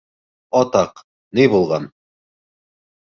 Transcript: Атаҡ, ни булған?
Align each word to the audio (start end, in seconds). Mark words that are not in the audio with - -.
Атаҡ, 0.61 1.03
ни 1.41 1.47
булған? 1.57 1.89